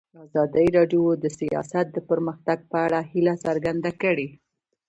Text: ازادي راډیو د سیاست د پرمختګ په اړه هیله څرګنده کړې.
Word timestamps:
ازادي 0.25 0.65
راډیو 0.77 1.03
د 1.23 1.25
سیاست 1.39 1.85
د 1.91 1.97
پرمختګ 2.09 2.59
په 2.71 2.77
اړه 2.85 2.99
هیله 3.11 3.33
څرګنده 3.45 3.91
کړې. 4.01 4.27